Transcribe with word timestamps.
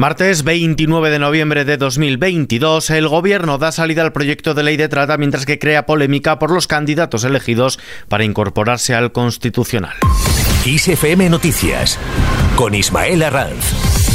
Martes 0.00 0.44
29 0.44 1.10
de 1.10 1.18
noviembre 1.18 1.66
de 1.66 1.76
2022, 1.76 2.88
el 2.88 3.06
Gobierno 3.06 3.58
da 3.58 3.70
salida 3.70 4.00
al 4.00 4.14
proyecto 4.14 4.54
de 4.54 4.62
ley 4.62 4.78
de 4.78 4.88
trata 4.88 5.18
mientras 5.18 5.44
que 5.44 5.58
crea 5.58 5.84
polémica 5.84 6.38
por 6.38 6.50
los 6.50 6.66
candidatos 6.66 7.22
elegidos 7.22 7.78
para 8.08 8.24
incorporarse 8.24 8.94
al 8.94 9.12
Constitucional. 9.12 9.92
Noticias 11.28 11.98
con 12.56 12.74
Ismael 12.74 13.22
Arranz. 13.24 14.09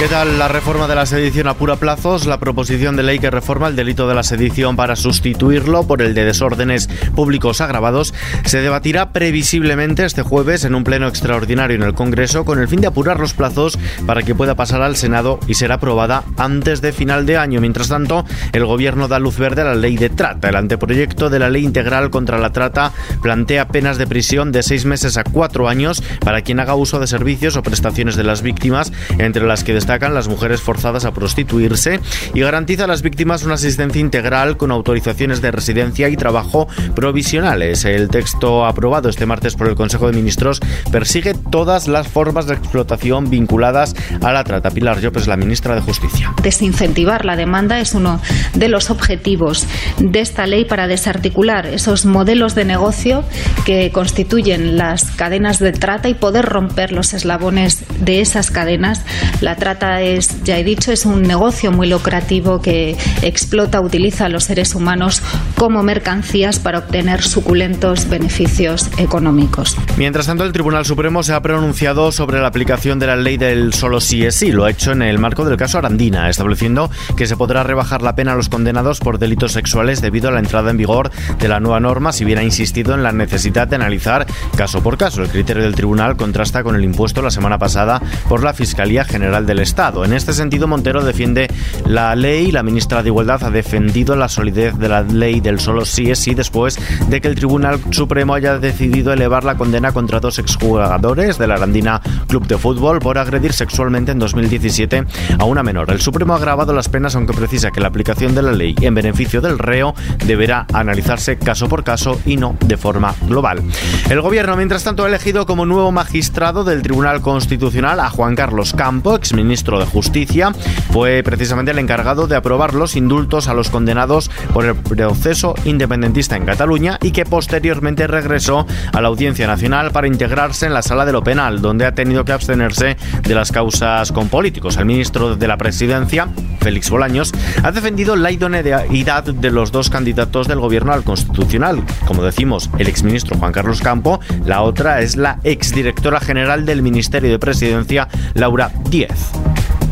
¿Qué 0.00 0.08
tal 0.08 0.38
la 0.38 0.48
reforma 0.48 0.88
de 0.88 0.94
la 0.94 1.04
sedición 1.04 1.46
apura 1.46 1.76
plazos? 1.76 2.24
La 2.24 2.40
proposición 2.40 2.96
de 2.96 3.02
ley 3.02 3.18
que 3.18 3.30
reforma 3.30 3.68
el 3.68 3.76
delito 3.76 4.08
de 4.08 4.14
la 4.14 4.22
sedición 4.22 4.74
para 4.74 4.96
sustituirlo 4.96 5.86
por 5.86 6.00
el 6.00 6.14
de 6.14 6.24
desórdenes 6.24 6.86
públicos 7.14 7.60
agravados 7.60 8.14
se 8.46 8.62
debatirá 8.62 9.12
previsiblemente 9.12 10.06
este 10.06 10.22
jueves 10.22 10.64
en 10.64 10.74
un 10.74 10.84
pleno 10.84 11.06
extraordinario 11.06 11.76
en 11.76 11.82
el 11.82 11.92
Congreso 11.92 12.46
con 12.46 12.60
el 12.60 12.66
fin 12.66 12.80
de 12.80 12.86
apurar 12.86 13.20
los 13.20 13.34
plazos 13.34 13.78
para 14.06 14.22
que 14.22 14.34
pueda 14.34 14.54
pasar 14.54 14.80
al 14.80 14.96
Senado 14.96 15.38
y 15.46 15.52
ser 15.52 15.70
aprobada 15.70 16.24
antes 16.38 16.80
de 16.80 16.94
final 16.94 17.26
de 17.26 17.36
año. 17.36 17.60
Mientras 17.60 17.88
tanto, 17.88 18.24
el 18.54 18.64
Gobierno 18.64 19.06
da 19.06 19.18
luz 19.18 19.36
verde 19.36 19.60
a 19.60 19.66
la 19.66 19.74
ley 19.74 19.98
de 19.98 20.08
trata. 20.08 20.48
El 20.48 20.56
anteproyecto 20.56 21.28
de 21.28 21.40
la 21.40 21.50
ley 21.50 21.62
integral 21.62 22.08
contra 22.08 22.38
la 22.38 22.52
trata 22.52 22.92
plantea 23.20 23.68
penas 23.68 23.98
de 23.98 24.06
prisión 24.06 24.50
de 24.50 24.62
seis 24.62 24.86
meses 24.86 25.18
a 25.18 25.24
cuatro 25.24 25.68
años 25.68 26.02
para 26.20 26.40
quien 26.40 26.58
haga 26.58 26.74
uso 26.74 27.00
de 27.00 27.06
servicios 27.06 27.58
o 27.58 27.62
prestaciones 27.62 28.16
de 28.16 28.24
las 28.24 28.40
víctimas, 28.40 28.94
entre 29.18 29.46
las 29.46 29.62
que 29.62 29.74
destaca 29.74 29.89
destacan 29.90 30.14
las 30.14 30.28
mujeres 30.28 30.60
forzadas 30.60 31.04
a 31.04 31.10
prostituirse 31.10 31.98
y 32.32 32.38
garantiza 32.42 32.84
a 32.84 32.86
las 32.86 33.02
víctimas 33.02 33.42
una 33.42 33.54
asistencia 33.54 33.98
integral 33.98 34.56
con 34.56 34.70
autorizaciones 34.70 35.42
de 35.42 35.50
residencia 35.50 36.08
y 36.08 36.16
trabajo 36.16 36.68
provisionales. 36.94 37.84
El 37.84 38.08
texto 38.08 38.66
aprobado 38.66 39.08
este 39.08 39.26
martes 39.26 39.56
por 39.56 39.66
el 39.66 39.74
Consejo 39.74 40.06
de 40.06 40.12
Ministros 40.12 40.60
persigue 40.92 41.34
todas 41.34 41.88
las 41.88 42.06
formas 42.06 42.46
de 42.46 42.54
explotación 42.54 43.30
vinculadas 43.30 43.96
a 44.22 44.32
la 44.32 44.44
trata. 44.44 44.70
Pilar 44.70 45.00
Llopes, 45.00 45.26
la 45.26 45.36
ministra 45.36 45.74
de 45.74 45.80
Justicia. 45.80 46.32
Desincentivar 46.40 47.24
la 47.24 47.34
demanda 47.34 47.80
es 47.80 47.92
uno 47.92 48.20
de 48.54 48.68
los 48.68 48.90
objetivos 48.90 49.66
de 49.98 50.20
esta 50.20 50.46
ley 50.46 50.66
para 50.66 50.86
desarticular 50.86 51.66
esos 51.66 52.06
modelos 52.06 52.54
de 52.54 52.64
negocio 52.64 53.24
que 53.66 53.90
constituyen 53.90 54.76
las 54.76 55.10
cadenas 55.10 55.58
de 55.58 55.72
trata 55.72 56.08
y 56.08 56.14
poder 56.14 56.44
romper 56.44 56.92
los 56.92 57.12
eslabones 57.12 57.82
de 57.98 58.20
esas 58.20 58.52
cadenas. 58.52 59.04
La 59.40 59.56
trata 59.56 59.79
es, 59.80 60.42
ya 60.44 60.58
he 60.58 60.64
dicho, 60.64 60.92
es 60.92 61.06
un 61.06 61.22
negocio 61.22 61.72
muy 61.72 61.88
lucrativo 61.88 62.60
que 62.60 62.96
explota, 63.22 63.80
utiliza 63.80 64.26
a 64.26 64.28
los 64.28 64.44
seres 64.44 64.74
humanos 64.74 65.22
como 65.56 65.82
mercancías 65.82 66.58
para 66.58 66.78
obtener 66.78 67.22
suculentos 67.22 68.08
beneficios 68.08 68.88
económicos. 68.98 69.76
Mientras 69.96 70.26
tanto, 70.26 70.44
el 70.44 70.52
Tribunal 70.52 70.84
Supremo 70.84 71.22
se 71.22 71.32
ha 71.32 71.40
pronunciado 71.40 72.12
sobre 72.12 72.40
la 72.40 72.48
aplicación 72.48 72.98
de 72.98 73.06
la 73.06 73.16
ley 73.16 73.36
del 73.36 73.72
solo 73.72 74.00
sí 74.00 74.24
es 74.24 74.36
sí. 74.36 74.52
Lo 74.52 74.64
ha 74.64 74.70
hecho 74.70 74.92
en 74.92 75.02
el 75.02 75.18
marco 75.18 75.44
del 75.44 75.56
caso 75.56 75.78
Arandina, 75.78 76.28
estableciendo 76.28 76.90
que 77.16 77.26
se 77.26 77.36
podrá 77.36 77.62
rebajar 77.62 78.02
la 78.02 78.14
pena 78.14 78.32
a 78.32 78.36
los 78.36 78.48
condenados 78.48 79.00
por 79.00 79.18
delitos 79.18 79.52
sexuales 79.52 80.00
debido 80.00 80.28
a 80.28 80.32
la 80.32 80.40
entrada 80.40 80.70
en 80.70 80.76
vigor 80.76 81.10
de 81.38 81.48
la 81.48 81.60
nueva 81.60 81.80
norma, 81.80 82.12
si 82.12 82.24
bien 82.24 82.38
ha 82.38 82.42
insistido 82.42 82.94
en 82.94 83.02
la 83.02 83.12
necesidad 83.12 83.68
de 83.68 83.76
analizar 83.76 84.26
caso 84.56 84.82
por 84.82 84.98
caso. 84.98 85.22
El 85.22 85.28
criterio 85.28 85.62
del 85.62 85.74
tribunal 85.74 86.16
contrasta 86.16 86.62
con 86.62 86.76
el 86.76 86.84
impuesto 86.84 87.22
la 87.22 87.30
semana 87.30 87.58
pasada 87.58 88.00
por 88.28 88.42
la 88.42 88.52
Fiscalía 88.52 89.04
General 89.04 89.46
del 89.46 89.60
Estado. 89.60 89.69
En 89.70 90.12
este 90.12 90.32
sentido, 90.32 90.66
Montero 90.66 91.02
defiende 91.02 91.48
la 91.86 92.16
ley. 92.16 92.50
La 92.50 92.64
ministra 92.64 93.02
de 93.02 93.08
Igualdad 93.08 93.44
ha 93.44 93.50
defendido 93.50 94.16
la 94.16 94.28
solidez 94.28 94.76
de 94.76 94.88
la 94.88 95.02
ley 95.02 95.40
del 95.40 95.60
solo 95.60 95.84
sí 95.84 96.10
es 96.10 96.18
sí 96.18 96.34
después 96.34 96.76
de 97.08 97.20
que 97.20 97.28
el 97.28 97.36
Tribunal 97.36 97.80
Supremo 97.90 98.34
haya 98.34 98.58
decidido 98.58 99.12
elevar 99.12 99.44
la 99.44 99.56
condena 99.56 99.92
contra 99.92 100.18
dos 100.18 100.40
exjugadores 100.40 101.38
de 101.38 101.46
la 101.46 101.54
Arandina 101.54 102.02
Club 102.26 102.48
de 102.48 102.58
Fútbol 102.58 102.98
por 102.98 103.16
agredir 103.16 103.52
sexualmente 103.52 104.10
en 104.10 104.18
2017 104.18 105.04
a 105.38 105.44
una 105.44 105.62
menor. 105.62 105.90
El 105.92 106.00
Supremo 106.00 106.34
ha 106.34 106.36
agravado 106.36 106.72
las 106.74 106.88
penas, 106.88 107.14
aunque 107.14 107.32
precisa 107.32 107.70
que 107.70 107.80
la 107.80 107.88
aplicación 107.88 108.34
de 108.34 108.42
la 108.42 108.52
ley 108.52 108.74
en 108.80 108.94
beneficio 108.94 109.40
del 109.40 109.58
reo 109.58 109.94
deberá 110.26 110.66
analizarse 110.74 111.38
caso 111.38 111.68
por 111.68 111.84
caso 111.84 112.20
y 112.26 112.36
no 112.36 112.56
de 112.66 112.76
forma 112.76 113.14
global. 113.28 113.62
El 114.10 114.20
Gobierno, 114.20 114.56
mientras 114.56 114.84
tanto, 114.84 115.04
ha 115.04 115.08
elegido 115.08 115.46
como 115.46 115.64
nuevo 115.64 115.92
magistrado 115.92 116.64
del 116.64 116.82
Tribunal 116.82 117.20
Constitucional 117.20 118.00
a 118.00 118.10
Juan 118.10 118.34
Carlos 118.34 118.74
Campo, 118.74 119.14
exministro 119.14 119.59
ministro 119.60 119.78
de 119.78 119.84
Justicia, 119.84 120.52
fue 120.90 121.22
precisamente 121.22 121.72
el 121.72 121.78
encargado 121.78 122.26
de 122.26 122.34
aprobar 122.34 122.72
los 122.72 122.96
indultos 122.96 123.46
a 123.46 123.52
los 123.52 123.68
condenados 123.68 124.30
por 124.54 124.64
el 124.64 124.74
proceso 124.74 125.54
independentista 125.66 126.34
en 126.34 126.46
Cataluña 126.46 126.98
y 127.02 127.10
que 127.10 127.26
posteriormente 127.26 128.06
regresó 128.06 128.66
a 128.94 129.00
la 129.02 129.08
Audiencia 129.08 129.46
Nacional 129.46 129.90
para 129.90 130.06
integrarse 130.06 130.64
en 130.64 130.72
la 130.72 130.80
sala 130.80 131.04
de 131.04 131.12
lo 131.12 131.22
penal, 131.22 131.60
donde 131.60 131.84
ha 131.84 131.94
tenido 131.94 132.24
que 132.24 132.32
abstenerse 132.32 132.96
de 133.22 133.34
las 133.34 133.52
causas 133.52 134.12
con 134.12 134.30
políticos. 134.30 134.78
El 134.78 134.86
ministro 134.86 135.36
de 135.36 135.46
la 135.46 135.58
Presidencia, 135.58 136.28
Félix 136.60 136.88
Bolaños, 136.88 137.30
ha 137.62 137.70
defendido 137.70 138.16
la 138.16 138.30
idoneidad 138.30 139.24
de 139.24 139.50
los 139.50 139.72
dos 139.72 139.90
candidatos 139.90 140.48
del 140.48 140.60
gobierno 140.60 140.94
al 140.94 141.04
constitucional. 141.04 141.84
Como 142.06 142.22
decimos, 142.22 142.70
el 142.78 142.88
exministro 142.88 143.36
Juan 143.36 143.52
Carlos 143.52 143.82
Campo, 143.82 144.20
la 144.46 144.62
otra 144.62 145.02
es 145.02 145.16
la 145.16 145.38
exdirectora 145.44 146.18
general 146.18 146.64
del 146.64 146.80
Ministerio 146.80 147.30
de 147.30 147.38
Presidencia, 147.38 148.08
Laura 148.32 148.70
Díez. 148.88 149.32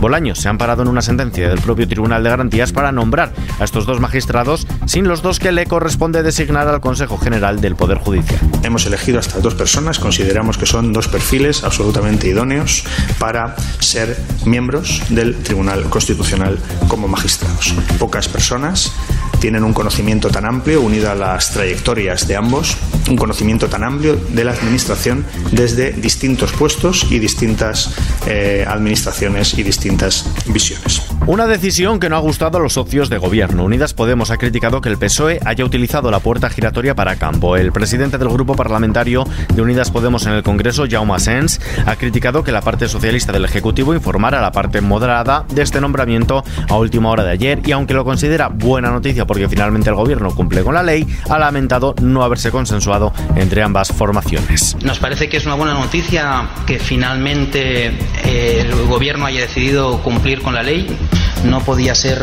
Bolaños 0.00 0.38
se 0.38 0.48
ha 0.48 0.50
amparado 0.50 0.82
en 0.82 0.88
una 0.88 1.02
sentencia 1.02 1.48
del 1.48 1.60
propio 1.60 1.88
Tribunal 1.88 2.22
de 2.22 2.30
Garantías 2.30 2.72
para 2.72 2.92
nombrar 2.92 3.32
a 3.58 3.64
estos 3.64 3.84
dos 3.84 4.00
magistrados 4.00 4.66
sin 4.86 5.08
los 5.08 5.22
dos 5.22 5.40
que 5.40 5.50
le 5.50 5.66
corresponde 5.66 6.22
designar 6.22 6.68
al 6.68 6.80
Consejo 6.80 7.18
General 7.18 7.60
del 7.60 7.74
Poder 7.74 7.98
Judicial. 7.98 8.40
Hemos 8.62 8.86
elegido 8.86 9.18
a 9.18 9.20
estas 9.20 9.42
dos 9.42 9.54
personas, 9.54 9.98
consideramos 9.98 10.56
que 10.56 10.66
son 10.66 10.92
dos 10.92 11.08
perfiles 11.08 11.64
absolutamente 11.64 12.28
idóneos 12.28 12.84
para 13.18 13.56
ser 13.80 14.16
miembros 14.44 15.02
del 15.08 15.36
Tribunal 15.42 15.84
Constitucional 15.90 16.58
como 16.86 17.08
magistrados. 17.08 17.74
Pocas 17.98 18.28
personas 18.28 18.92
tienen 19.40 19.64
un 19.64 19.72
conocimiento 19.72 20.30
tan 20.30 20.44
amplio, 20.44 20.80
unido 20.80 21.10
a 21.10 21.14
las 21.14 21.52
trayectorias 21.52 22.26
de 22.26 22.36
ambos, 22.36 22.76
un 23.08 23.16
conocimiento 23.16 23.68
tan 23.68 23.84
amplio 23.84 24.16
de 24.16 24.44
la 24.44 24.52
Administración 24.52 25.24
desde 25.52 25.92
distintos 25.92 26.52
puestos 26.52 27.06
y 27.10 27.18
distintas 27.18 27.94
eh, 28.26 28.64
administraciones 28.66 29.56
y 29.56 29.62
distintas 29.62 30.26
visiones. 30.46 31.02
Una 31.28 31.46
decisión 31.46 32.00
que 32.00 32.08
no 32.08 32.16
ha 32.16 32.20
gustado 32.20 32.56
a 32.56 32.60
los 32.62 32.72
socios 32.72 33.10
de 33.10 33.18
gobierno. 33.18 33.64
Unidas 33.64 33.92
Podemos 33.92 34.30
ha 34.30 34.38
criticado 34.38 34.80
que 34.80 34.88
el 34.88 34.96
PSOE 34.96 35.40
haya 35.44 35.62
utilizado 35.62 36.10
la 36.10 36.20
puerta 36.20 36.48
giratoria 36.48 36.94
para 36.94 37.16
Campo. 37.16 37.58
El 37.58 37.70
presidente 37.70 38.16
del 38.16 38.30
grupo 38.30 38.56
parlamentario 38.56 39.24
de 39.54 39.60
Unidas 39.60 39.90
Podemos 39.90 40.24
en 40.24 40.32
el 40.32 40.42
Congreso, 40.42 40.86
Jaume 40.90 41.20
Sens, 41.20 41.60
ha 41.84 41.96
criticado 41.96 42.42
que 42.42 42.50
la 42.50 42.62
parte 42.62 42.88
socialista 42.88 43.30
del 43.30 43.44
Ejecutivo 43.44 43.92
informara 43.92 44.38
a 44.38 44.40
la 44.40 44.52
parte 44.52 44.80
moderada 44.80 45.44
de 45.50 45.60
este 45.60 45.82
nombramiento 45.82 46.44
a 46.66 46.78
última 46.78 47.10
hora 47.10 47.24
de 47.24 47.32
ayer 47.32 47.60
y 47.62 47.72
aunque 47.72 47.92
lo 47.92 48.06
considera 48.06 48.48
buena 48.48 48.90
noticia 48.90 49.26
porque 49.26 49.50
finalmente 49.50 49.90
el 49.90 49.96
gobierno 49.96 50.34
cumple 50.34 50.62
con 50.62 50.72
la 50.72 50.82
ley, 50.82 51.06
ha 51.28 51.38
lamentado 51.38 51.94
no 52.00 52.22
haberse 52.22 52.50
consensuado 52.50 53.12
entre 53.36 53.62
ambas 53.62 53.92
formaciones. 53.92 54.78
Nos 54.82 54.98
parece 54.98 55.28
que 55.28 55.36
es 55.36 55.44
una 55.44 55.56
buena 55.56 55.74
noticia 55.74 56.48
que 56.66 56.78
finalmente 56.78 57.88
eh, 58.24 58.64
el 58.66 58.86
gobierno 58.86 59.26
haya 59.26 59.42
decidido 59.42 60.02
cumplir 60.02 60.40
con 60.40 60.54
la 60.54 60.62
ley. 60.62 60.86
No 61.44 61.60
podía 61.60 61.94
ser 61.94 62.22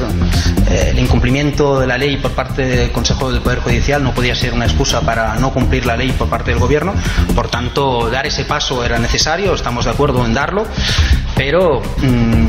eh, 0.69 0.89
el 0.91 0.99
incumplimiento 0.99 1.79
de 1.79 1.87
la 1.87 1.97
ley 1.97 2.17
por 2.17 2.31
parte 2.31 2.65
del 2.65 2.91
Consejo 2.91 3.31
del 3.31 3.41
Poder 3.41 3.59
Judicial, 3.59 4.03
no 4.03 4.13
podía 4.13 4.35
ser 4.35 4.53
una 4.53 4.65
excusa 4.65 5.01
para 5.01 5.35
no 5.35 5.51
cumplir 5.53 5.85
la 5.85 5.97
ley 5.97 6.11
por 6.11 6.29
parte 6.29 6.51
del 6.51 6.59
gobierno. 6.59 6.93
Por 7.33 7.49
tanto, 7.49 8.09
dar 8.09 8.25
ese 8.27 8.45
paso 8.45 8.83
era 8.83 8.99
necesario, 8.99 9.53
estamos 9.53 9.85
de 9.85 9.91
acuerdo 9.91 10.25
en 10.25 10.33
darlo, 10.33 10.65
pero. 11.35 11.81
Mmm, 12.01 12.47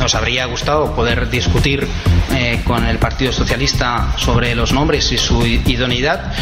nos 0.00 0.14
habría 0.14 0.46
gustado 0.46 0.94
poder 0.94 1.28
discutir 1.28 1.86
eh, 2.34 2.62
con 2.64 2.86
el 2.86 2.98
Partido 2.98 3.32
Socialista 3.32 4.14
sobre 4.16 4.54
los 4.54 4.72
nombres 4.72 5.12
y 5.12 5.18
su 5.18 5.44
idoneidad 5.44 6.32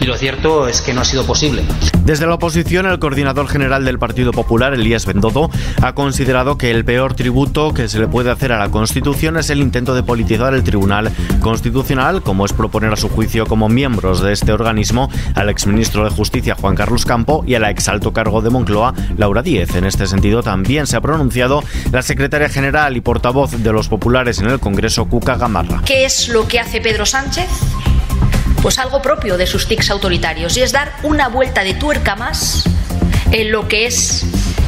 y 0.00 0.04
lo 0.04 0.16
cierto 0.16 0.68
es 0.68 0.80
que 0.80 0.94
no 0.94 1.00
ha 1.00 1.04
sido 1.04 1.24
posible. 1.24 1.62
Desde 2.04 2.26
la 2.26 2.34
oposición, 2.34 2.86
el 2.86 2.98
coordinador 2.98 3.48
general 3.48 3.84
del 3.84 3.98
Partido 3.98 4.32
Popular, 4.32 4.74
Elías 4.74 5.06
Bendodo, 5.06 5.50
ha 5.82 5.94
considerado 5.94 6.56
que 6.56 6.70
el 6.70 6.84
peor 6.84 7.14
tributo 7.14 7.74
que 7.74 7.88
se 7.88 7.98
le 7.98 8.06
puede 8.06 8.30
hacer 8.30 8.52
a 8.52 8.58
la 8.58 8.70
Constitución 8.70 9.36
es 9.36 9.50
el 9.50 9.60
intento 9.60 9.94
de 9.94 10.02
politizar 10.02 10.54
el 10.54 10.62
Tribunal 10.62 11.10
Constitucional, 11.40 12.22
como 12.22 12.44
es 12.44 12.52
proponer 12.52 12.92
a 12.92 12.96
su 12.96 13.08
juicio 13.08 13.46
como 13.46 13.68
miembros 13.68 14.20
de 14.20 14.32
este 14.32 14.52
organismo 14.52 15.10
al 15.34 15.48
exministro 15.48 16.04
de 16.04 16.10
Justicia 16.10 16.54
Juan 16.54 16.76
Carlos 16.76 17.04
Campo 17.04 17.44
y 17.46 17.54
a 17.54 17.60
la 17.60 17.70
exalto 17.70 18.12
cargo 18.12 18.40
de 18.42 18.50
Moncloa 18.50 18.94
Laura 19.16 19.42
Díez. 19.42 19.74
En 19.74 19.84
este 19.84 20.06
sentido, 20.06 20.42
también 20.42 20.86
se 20.86 20.96
ha 20.96 21.00
pronunciado 21.00 21.62
la 21.92 22.02
secretaria 22.02 22.48
general 22.48 22.96
y 22.96 23.00
portavoz 23.00 23.52
de 23.52 23.72
los 23.72 23.88
populares 23.88 24.38
en 24.38 24.46
el 24.46 24.60
Congreso, 24.60 25.06
Cuca 25.06 25.36
Gamarra. 25.36 25.82
¿Qué 25.84 26.04
es 26.04 26.28
lo 26.28 26.46
que 26.46 26.60
hace 26.60 26.80
Pedro 26.80 27.06
Sánchez? 27.06 27.48
Pues 28.66 28.80
algo 28.80 29.00
propio 29.00 29.36
de 29.38 29.46
sus 29.46 29.68
tics 29.68 29.90
autoritarios 29.90 30.56
y 30.56 30.62
es 30.62 30.72
dar 30.72 30.92
una 31.04 31.28
vuelta 31.28 31.62
de 31.62 31.72
tuerca 31.72 32.16
más 32.16 32.64
en 33.30 33.52
lo 33.52 33.68
que 33.68 33.86
es 33.86 34.24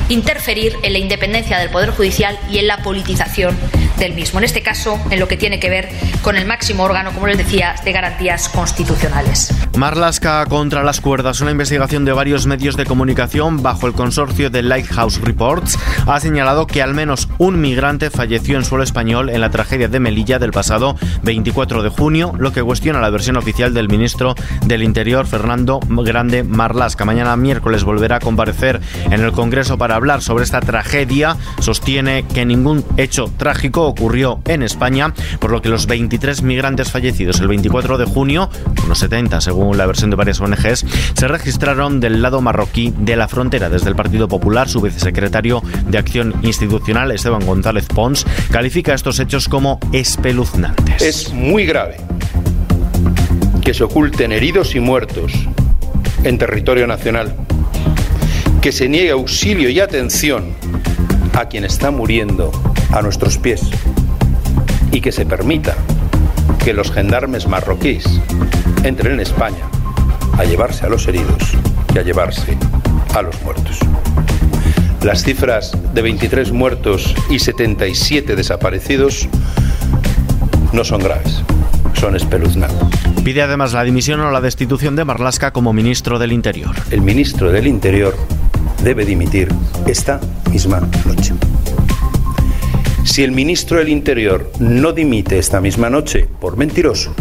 interferir 0.08 0.76
en 0.84 0.92
la 0.92 1.00
independencia 1.00 1.58
del 1.58 1.68
Poder 1.68 1.90
Judicial 1.90 2.38
y 2.48 2.58
en 2.58 2.68
la 2.68 2.80
politización 2.84 3.58
del 3.98 4.14
mismo. 4.14 4.38
En 4.38 4.44
este 4.44 4.62
caso, 4.62 4.98
en 5.10 5.20
lo 5.20 5.28
que 5.28 5.36
tiene 5.36 5.60
que 5.60 5.70
ver 5.70 5.88
con 6.22 6.36
el 6.36 6.46
máximo 6.46 6.84
órgano, 6.84 7.12
como 7.12 7.26
les 7.26 7.38
decía, 7.38 7.74
de 7.84 7.92
garantías 7.92 8.48
constitucionales. 8.48 9.52
Marlaska 9.76 10.44
contra 10.46 10.82
las 10.82 11.00
cuerdas. 11.00 11.40
Una 11.40 11.50
investigación 11.50 12.04
de 12.04 12.12
varios 12.12 12.46
medios 12.46 12.76
de 12.76 12.84
comunicación 12.84 13.62
bajo 13.62 13.86
el 13.86 13.92
consorcio 13.92 14.50
de 14.50 14.62
Lighthouse 14.62 15.20
Reports 15.20 15.78
ha 16.06 16.20
señalado 16.20 16.66
que 16.66 16.82
al 16.82 16.94
menos 16.94 17.28
un 17.38 17.60
migrante 17.60 18.10
falleció 18.10 18.56
en 18.56 18.64
suelo 18.64 18.84
español 18.84 19.30
en 19.30 19.40
la 19.40 19.50
tragedia 19.50 19.88
de 19.88 20.00
Melilla 20.00 20.38
del 20.38 20.50
pasado 20.50 20.96
24 21.22 21.82
de 21.82 21.88
junio, 21.90 22.32
lo 22.38 22.52
que 22.52 22.62
cuestiona 22.62 23.00
la 23.00 23.10
versión 23.10 23.36
oficial 23.36 23.74
del 23.74 23.88
ministro 23.88 24.34
del 24.64 24.82
Interior, 24.82 25.26
Fernando 25.26 25.80
Grande 25.88 26.42
Marlasca. 26.42 27.04
Mañana 27.04 27.36
miércoles 27.36 27.84
volverá 27.84 28.16
a 28.16 28.20
comparecer 28.20 28.80
en 29.06 29.20
el 29.20 29.32
Congreso 29.32 29.78
para 29.78 29.96
hablar 29.96 30.22
sobre 30.22 30.44
esta 30.44 30.60
tragedia. 30.60 31.36
Sostiene 31.60 32.24
que 32.32 32.44
ningún 32.44 32.84
hecho 32.96 33.30
trágico 33.36 33.88
ocurrió 33.88 34.40
en 34.46 34.62
España, 34.62 35.14
por 35.40 35.50
lo 35.50 35.62
que 35.62 35.69
los 35.69 35.87
23 35.87 36.43
migrantes 36.43 36.90
fallecidos 36.90 37.40
el 37.40 37.49
24 37.49 37.99
de 37.99 38.05
junio, 38.05 38.50
unos 38.85 38.99
70 38.99 39.40
según 39.40 39.76
la 39.76 39.87
versión 39.87 40.11
de 40.11 40.17
varias 40.17 40.40
ONGs, 40.40 40.85
se 41.14 41.29
registraron 41.29 42.00
del 42.00 42.23
lado 42.23 42.40
marroquí 42.40 42.93
de 42.99 43.17
la 43.17 43.29
frontera. 43.29 43.70
Desde 43.70 43.88
el 43.88 43.96
Partido 43.96 44.29
Popular, 44.29 44.69
su 44.69 44.81
vicesecretario 44.81 45.62
de 45.87 45.99
Acción 45.99 46.35
Institucional, 46.43 47.12
Esteban 47.12 47.44
González 47.44 47.87
Pons, 47.87 48.26
califica 48.50 48.94
estos 48.94 49.19
hechos 49.20 49.49
como 49.49 49.79
espeluznantes. 49.93 51.02
Es 51.02 51.32
muy 51.32 51.67
grave 51.67 51.96
que 53.62 53.75
se 53.75 53.84
oculten 53.84 54.32
heridos 54.32 54.75
y 54.75 54.81
muertos 54.81 55.32
en 56.25 56.38
territorio 56.38 56.87
nacional, 56.87 57.34
que 58.61 58.73
se 58.73 58.88
niegue 58.88 59.11
auxilio 59.11 59.69
y 59.69 59.81
atención 59.81 60.55
a 61.34 61.46
quien 61.46 61.64
está 61.64 61.90
muriendo 61.90 62.50
a 62.92 63.02
nuestros 63.02 63.38
pies 63.38 63.62
y 64.92 65.00
que 65.00 65.12
se 65.12 65.26
permita 65.26 65.76
que 66.64 66.72
los 66.72 66.90
gendarmes 66.90 67.46
marroquíes 67.46 68.04
entren 68.82 69.14
en 69.14 69.20
España 69.20 69.69
a 70.38 70.44
llevarse 70.44 70.86
a 70.86 70.88
los 70.88 71.06
heridos 71.08 71.54
y 71.94 71.98
a 71.98 72.02
llevarse 72.02 72.56
a 73.14 73.22
los 73.22 73.40
muertos. 73.42 73.78
Las 75.02 75.22
cifras 75.22 75.72
de 75.94 76.02
23 76.02 76.52
muertos 76.52 77.14
y 77.31 77.38
77 77.38 78.34
desaparecidos 78.34 79.28
no 80.72 80.84
son 80.84 81.00
graves, 81.00 81.42
son 81.94 82.16
espeluznantes. 82.16 82.88
Pide 83.24 83.42
además 83.42 83.72
la 83.72 83.84
dimisión 83.84 84.20
o 84.20 84.31
la 84.31 84.40
destitución 84.40 84.96
de 84.96 85.04
Marlasca 85.04 85.52
como 85.52 85.72
ministro 85.72 86.19
del 86.19 86.32
Interior. 86.32 86.74
El 86.90 87.02
ministro 87.02 87.52
del 87.52 87.66
Interior 87.66 88.16
debe 88.82 89.04
dimitir 89.04 89.48
esta 89.86 90.20
misma 90.50 90.80
noche. 91.04 91.34
Si 93.04 93.22
el 93.22 93.32
ministro 93.32 93.78
del 93.78 93.88
Interior 93.88 94.50
no 94.58 94.92
dimite 94.92 95.38
esta 95.38 95.60
misma 95.60 95.90
noche 95.90 96.28
por 96.40 96.56
mentiroso, 96.56 97.14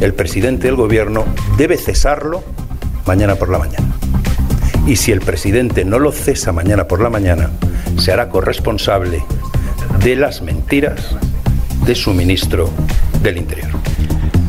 el 0.00 0.14
presidente 0.14 0.66
del 0.66 0.76
gobierno 0.76 1.24
debe 1.56 1.76
cesarlo 1.76 2.42
mañana 3.06 3.34
por 3.36 3.50
la 3.50 3.58
mañana. 3.58 3.86
Y 4.86 4.96
si 4.96 5.12
el 5.12 5.20
presidente 5.20 5.84
no 5.84 5.98
lo 5.98 6.12
cesa 6.12 6.52
mañana 6.52 6.88
por 6.88 7.00
la 7.00 7.10
mañana, 7.10 7.50
se 7.98 8.12
hará 8.12 8.28
corresponsable 8.28 9.22
de 10.02 10.16
las 10.16 10.40
mentiras 10.40 11.16
de 11.84 11.94
su 11.94 12.14
ministro 12.14 12.70
del 13.22 13.36
Interior. 13.36 13.70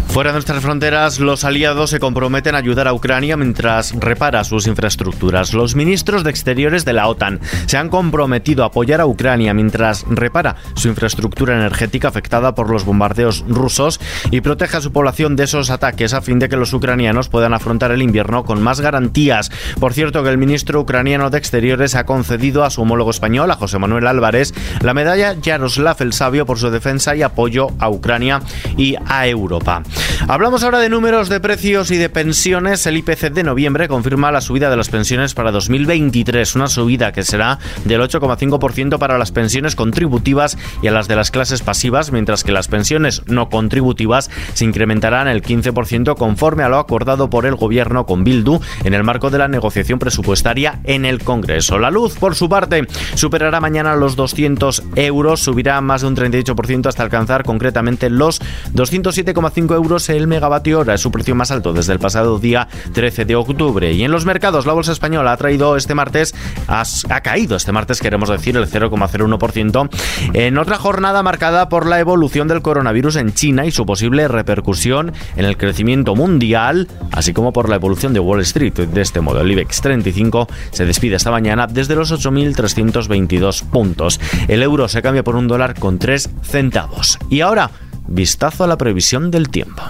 Fuera 0.09 0.31
de 0.31 0.33
nuestras 0.33 0.63
fronteras, 0.63 1.19
los 1.19 1.43
aliados 1.43 1.91
se 1.91 1.99
comprometen 1.99 2.55
a 2.55 2.57
ayudar 2.57 2.87
a 2.87 2.93
Ucrania 2.93 3.37
mientras 3.37 3.93
repara 3.93 4.43
sus 4.43 4.65
infraestructuras. 4.65 5.53
Los 5.53 5.75
ministros 5.75 6.23
de 6.23 6.31
Exteriores 6.31 6.83
de 6.83 6.93
la 6.93 7.07
OTAN 7.07 7.39
se 7.67 7.77
han 7.77 7.89
comprometido 7.89 8.63
a 8.63 8.67
apoyar 8.67 9.01
a 9.01 9.05
Ucrania 9.05 9.53
mientras 9.53 10.05
repara 10.09 10.55
su 10.73 10.87
infraestructura 10.87 11.55
energética 11.55 12.07
afectada 12.07 12.55
por 12.55 12.71
los 12.71 12.85
bombardeos 12.85 13.45
rusos 13.47 14.01
y 14.31 14.41
protege 14.41 14.77
a 14.77 14.81
su 14.81 14.91
población 14.91 15.35
de 15.35 15.43
esos 15.43 15.69
ataques 15.69 16.13
a 16.15 16.21
fin 16.21 16.39
de 16.39 16.49
que 16.49 16.57
los 16.57 16.73
ucranianos 16.73 17.29
puedan 17.29 17.53
afrontar 17.53 17.91
el 17.91 18.01
invierno 18.01 18.45
con 18.45 18.63
más 18.63 18.81
garantías. 18.81 19.51
Por 19.79 19.93
cierto, 19.93 20.23
que 20.23 20.29
el 20.29 20.39
ministro 20.39 20.81
ucraniano 20.81 21.29
de 21.29 21.37
Exteriores 21.37 21.93
ha 21.93 22.07
concedido 22.07 22.63
a 22.63 22.71
su 22.71 22.81
homólogo 22.81 23.11
español, 23.11 23.51
a 23.51 23.55
José 23.55 23.77
Manuel 23.77 24.07
Álvarez, 24.07 24.55
la 24.81 24.95
medalla 24.95 25.35
Yaroslav 25.39 25.97
el 25.99 26.13
Sabio 26.13 26.47
por 26.47 26.57
su 26.57 26.71
defensa 26.71 27.15
y 27.15 27.21
apoyo 27.21 27.67
a 27.77 27.89
Ucrania 27.89 28.41
y 28.75 28.95
a 29.05 29.27
Europa. 29.27 29.83
Hablamos 30.27 30.63
ahora 30.63 30.79
de 30.79 30.89
números 30.89 31.29
de 31.29 31.39
precios 31.39 31.91
y 31.91 31.97
de 31.97 32.09
pensiones. 32.09 32.85
El 32.85 32.97
IPC 32.97 33.31
de 33.31 33.43
noviembre 33.43 33.87
confirma 33.87 34.31
la 34.31 34.41
subida 34.41 34.69
de 34.69 34.77
las 34.77 34.89
pensiones 34.89 35.33
para 35.33 35.51
2023, 35.51 36.55
una 36.55 36.67
subida 36.67 37.11
que 37.11 37.23
será 37.23 37.59
del 37.85 38.01
8,5% 38.01 38.99
para 38.99 39.17
las 39.17 39.31
pensiones 39.31 39.75
contributivas 39.75 40.57
y 40.81 40.87
a 40.87 40.91
las 40.91 41.07
de 41.07 41.15
las 41.15 41.31
clases 41.31 41.61
pasivas, 41.61 42.11
mientras 42.11 42.43
que 42.43 42.51
las 42.51 42.67
pensiones 42.67 43.23
no 43.25 43.49
contributivas 43.49 44.29
se 44.53 44.65
incrementarán 44.65 45.27
el 45.27 45.41
15% 45.41 46.15
conforme 46.15 46.63
a 46.63 46.69
lo 46.69 46.77
acordado 46.77 47.29
por 47.29 47.45
el 47.45 47.55
gobierno 47.55 48.05
con 48.05 48.23
Bildu 48.23 48.59
en 48.83 48.93
el 48.93 49.03
marco 49.03 49.29
de 49.29 49.39
la 49.39 49.47
negociación 49.47 49.99
presupuestaria 49.99 50.79
en 50.83 51.05
el 51.05 51.23
Congreso. 51.23 51.79
La 51.79 51.91
luz, 51.91 52.17
por 52.17 52.35
su 52.35 52.47
parte, 52.49 52.87
superará 53.15 53.59
mañana 53.59 53.95
los 53.95 54.15
200 54.15 54.83
euros, 54.95 55.39
subirá 55.41 55.81
más 55.81 56.01
de 56.01 56.07
un 56.07 56.15
38% 56.15 56.87
hasta 56.87 57.03
alcanzar 57.03 57.43
concretamente 57.43 58.09
los 58.09 58.41
207,5 58.73 59.75
euros 59.75 59.88
el 59.89 60.27
megavatio 60.27 60.79
hora, 60.79 60.93
es 60.93 61.01
su 61.01 61.09
precio 61.09 61.33
más 61.33 61.49
alto 61.49 61.73
desde 61.73 61.93
el 61.93 61.99
pasado 61.99 62.37
día 62.37 62.67
13 62.93 63.25
de 63.25 63.35
octubre. 63.35 63.91
Y 63.91 64.03
en 64.03 64.11
los 64.11 64.23
mercados, 64.23 64.67
la 64.67 64.73
bolsa 64.73 64.91
española 64.91 65.31
ha 65.31 65.37
traído 65.37 65.75
este 65.75 65.95
martes, 65.95 66.35
ha, 66.67 66.83
ha 67.09 67.21
caído 67.21 67.55
este 67.55 67.71
martes, 67.71 67.99
queremos 67.99 68.29
decir, 68.29 68.55
el 68.55 68.69
0,01%, 68.69 69.89
en 70.33 70.57
otra 70.59 70.77
jornada 70.77 71.23
marcada 71.23 71.69
por 71.69 71.87
la 71.87 71.99
evolución 71.99 72.47
del 72.47 72.61
coronavirus 72.61 73.15
en 73.15 73.33
China 73.33 73.65
y 73.65 73.71
su 73.71 73.87
posible 73.87 74.27
repercusión 74.27 75.11
en 75.35 75.45
el 75.45 75.57
crecimiento 75.57 76.15
mundial, 76.15 76.87
así 77.11 77.33
como 77.33 77.51
por 77.51 77.67
la 77.67 77.75
evolución 77.75 78.13
de 78.13 78.19
Wall 78.19 78.41
Street. 78.41 78.73
De 78.73 79.01
este 79.01 79.21
modo, 79.21 79.41
el 79.41 79.51
IBEX 79.51 79.81
35 79.81 80.47
se 80.71 80.85
despide 80.85 81.15
esta 81.15 81.31
mañana 81.31 81.65
desde 81.65 81.95
los 81.95 82.11
8.322 82.11 83.63
puntos. 83.63 84.19
El 84.47 84.61
euro 84.61 84.87
se 84.87 85.01
cambia 85.01 85.23
por 85.23 85.35
un 85.35 85.47
dólar 85.47 85.79
con 85.79 85.97
3 85.97 86.29
centavos. 86.43 87.17
Y 87.29 87.41
ahora, 87.41 87.71
vistazo 88.09 88.63
a 88.63 88.67
la 88.67 88.77
previsión 88.77 89.31
del 89.31 89.49
tiempo. 89.49 89.83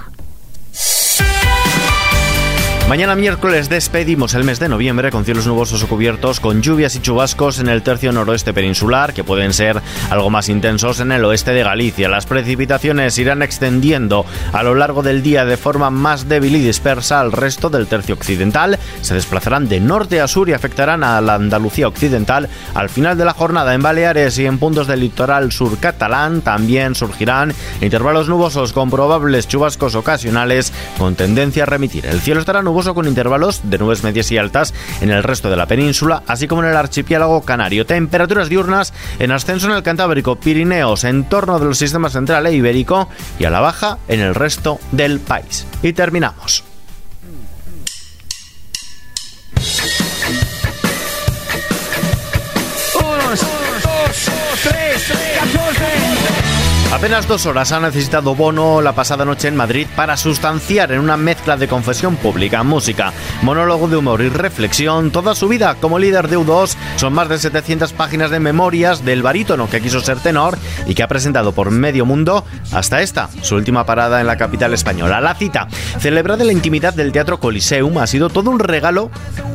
Mañana 2.90 3.16
miércoles 3.16 3.70
despedimos 3.70 4.34
el 4.34 4.44
mes 4.44 4.60
de 4.60 4.68
noviembre 4.68 5.12
con 5.12 5.24
cielos 5.24 5.46
nubosos 5.46 5.84
o 5.84 5.88
cubiertos, 5.88 6.40
con 6.40 6.64
lluvias 6.64 6.96
y 6.96 7.00
chubascos 7.00 7.60
en 7.60 7.70
el 7.70 7.84
tercio 7.84 8.12
noroeste 8.12 8.52
peninsular, 8.52 9.14
que 9.14 9.24
pueden 9.24 9.54
ser 9.54 9.80
algo 10.10 10.32
más 10.32 10.50
intensos 10.50 11.00
en 11.00 11.12
el 11.12 11.24
oeste 11.24 11.52
de 11.52 11.62
Galicia. 11.62 12.10
Las 12.10 12.26
precipitaciones 12.26 13.16
irán 13.20 13.44
extendiendo 13.44 14.26
a 14.54 14.64
lo 14.64 14.74
largo 14.74 15.04
del 15.04 15.22
día 15.22 15.46
de 15.46 15.56
forma 15.56 15.92
más 15.92 16.28
débil 16.28 16.56
y 16.56 16.62
dispersa 16.62 17.20
al 17.20 17.32
resto 17.32 17.70
del 17.70 17.86
tercio 17.86 18.16
occidental. 18.16 18.80
Se 19.02 19.14
desplazarán 19.14 19.70
de 19.70 19.80
norte 19.80 20.20
a 20.20 20.28
sur 20.28 20.50
y 20.50 20.54
afectarán 20.54 21.04
a 21.04 21.22
la 21.22 21.36
Andalucía 21.36 21.88
occidental. 21.88 22.50
Al 22.74 22.90
final 22.90 23.20
de 23.20 23.26
la 23.26 23.36
jornada 23.36 23.76
en 23.76 23.84
Baleares 23.84 24.40
y 24.40 24.48
en 24.48 24.58
puntos 24.58 24.88
del 24.88 25.02
litoral 25.02 25.52
sur 25.52 25.78
catalán 25.78 26.42
también 26.42 26.96
surgirán 26.96 27.54
intervalos 27.82 28.30
nubosos 28.30 28.74
con 28.74 28.90
probables 28.90 29.48
chubascos 29.48 29.94
ocasionales 29.94 30.74
con 30.98 31.14
tendencia 31.14 31.62
a 31.62 31.68
remitir. 31.68 32.08
El 32.08 32.20
cielo 32.22 32.40
estará 32.40 32.64
nuboso 32.64 32.79
con 32.84 33.08
intervalos 33.08 33.62
de 33.64 33.78
nubes 33.78 34.04
medias 34.04 34.32
y 34.32 34.38
altas 34.38 34.74
en 35.02 35.12
el 35.12 35.24
resto 35.24 35.50
de 35.50 35.58
la 35.58 35.66
península, 35.66 36.24
así 36.28 36.48
como 36.48 36.64
en 36.64 36.70
el 36.70 36.78
archipiélago 36.78 37.42
canario. 37.42 37.86
Temperaturas 37.86 38.50
diurnas 38.50 38.94
en 39.20 39.32
ascenso 39.32 39.68
en 39.68 39.74
el 39.74 39.84
Cantábrico, 39.84 40.38
Pirineos, 40.38 41.04
en 41.04 41.26
torno 41.26 41.60
del 41.60 41.76
sistema 41.76 42.10
central 42.10 42.48
e 42.48 42.54
ibérico 42.54 43.10
y 43.38 43.46
a 43.46 43.50
la 43.50 43.60
baja 43.60 43.98
en 44.08 44.22
el 44.22 44.36
resto 44.36 44.80
del 44.92 45.20
país. 45.20 45.66
Y 45.84 45.94
terminamos. 45.94 46.69
Apenas 57.00 57.30
dos 57.30 57.46
horas 57.46 57.72
ha 57.72 57.80
necesitado 57.80 58.36
Bono 58.36 58.82
la 58.82 58.92
pasada 58.92 59.24
noche 59.24 59.48
en 59.48 59.56
Madrid 59.56 59.88
para 59.96 60.18
sustanciar 60.18 60.92
en 60.92 61.00
una 61.00 61.16
mezcla 61.16 61.56
de 61.56 61.70
confesión 61.70 62.18
pública, 62.18 62.62
música, 62.64 63.14
monólogo 63.42 63.88
de 63.88 63.96
humor 63.96 64.20
y 64.20 64.28
reflexión 64.28 65.10
toda 65.10 65.34
su 65.34 65.48
vida 65.48 65.76
como 65.76 65.98
líder 65.98 66.28
de 66.28 66.38
U2. 66.38 66.76
Son 67.00 67.14
más 67.14 67.30
de 67.30 67.40
700 67.40 67.94
páginas 67.94 68.30
de 68.30 68.42
memorias 68.42 69.06
del 69.06 69.24
barítono 69.24 69.70
que 69.70 69.80
quiso 69.80 70.02
ser 70.02 70.20
tenor 70.20 70.58
y 70.86 70.96
que 70.96 71.02
ha 71.02 71.08
presentado 71.08 71.54
por 71.54 71.72
medio 71.72 72.06
mundo 72.06 72.44
hasta 72.74 73.02
esta, 73.02 73.30
su 73.42 73.56
última 73.56 73.86
parada 73.86 74.20
en 74.20 74.28
la 74.28 74.36
capital 74.36 74.74
española. 74.74 75.22
La 75.22 75.34
cita, 75.34 75.70
celebrada 76.00 76.42
en 76.42 76.48
la 76.48 76.52
intimidad 76.52 76.94
del 76.94 77.14
Teatro 77.14 77.40
Coliseum, 77.40 78.00
ha 78.00 78.06
sido 78.06 78.30
todo 78.30 78.52
un 78.52 78.60
regalo, 78.60 79.12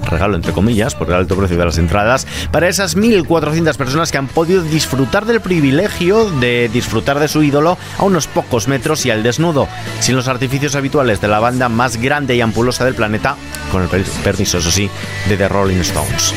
regalo 0.09 0.37
entre 0.37 0.53
comillas, 0.53 0.95
por 0.95 1.09
el 1.09 1.17
alto 1.17 1.37
precio 1.37 1.59
de 1.59 1.67
las 1.67 1.77
entradas, 1.77 2.27
para 2.51 2.67
esas 2.67 2.97
1.400 2.97 3.77
personas 3.77 4.11
que 4.11 4.17
han 4.17 4.29
podido 4.29 4.63
disfrutar 4.63 5.27
del 5.27 5.43
privilegio 5.43 6.31
de 6.31 6.71
disfrutar 6.73 7.19
de 7.19 7.29
su 7.29 7.43
ídolo 7.43 7.77
a 7.99 8.05
unos 8.05 8.27
pocos 8.27 8.69
metros 8.69 9.05
y 9.05 9.11
al 9.11 9.23
desnudo, 9.23 9.69
sin 10.01 10.17
los 10.17 10.29
artificios 10.29 10.77
habituales 10.77 11.21
de 11.21 11.29
la 11.29 11.41
banda 11.41 11.69
más 11.69 11.99
grande 11.99 12.37
y 12.37 12.41
ampulosa 12.41 12.87
del 12.87 12.95
planeta, 12.95 13.37
con 13.71 13.83
el 13.83 13.89
permiso, 14.25 14.57
eso 14.57 14.71
sí, 14.71 14.89
de 15.29 15.37
The 15.37 15.49
Rolling 15.49 15.81
Stones. 15.81 16.33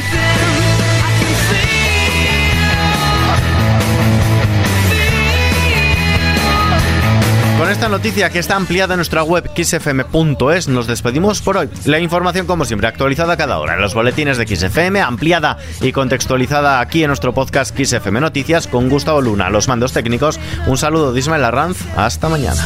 Con 7.58 7.72
esta 7.72 7.90
noticia 7.90 8.30
que 8.30 8.38
está 8.40 8.56
ampliada 8.56 8.94
en 8.94 9.00
nuestra 9.00 9.24
web 9.24 9.50
xfm.es 9.54 10.68
nos 10.68 10.86
despedimos 10.86 11.42
por 11.42 11.58
hoy. 11.58 11.70
La 11.86 12.00
información 12.00 12.46
como 12.46 12.66
siempre 12.66 12.88
actualizada 12.88 13.36
cada 13.36 13.58
hora 13.58 13.74
en 13.74 13.82
los 13.82 13.96
boletines 13.96 14.38
de 14.38 14.48
XFM, 14.48 15.02
ampliada 15.02 15.58
y 15.82 15.92
contextualizada 15.92 16.80
aquí 16.80 17.04
en 17.04 17.08
nuestro 17.08 17.34
podcast 17.34 17.76
XFM 17.76 18.22
Noticias 18.22 18.68
con 18.68 18.90
Gustavo 18.90 19.22
Luna, 19.22 19.50
los 19.50 19.68
mandos 19.68 19.92
técnicos. 19.92 20.40
Un 20.68 20.78
saludo 20.78 21.12
de 21.12 21.20
Ismael 21.20 21.44
Arranz, 21.44 21.80
hasta 21.98 22.30
mañana. 22.30 22.64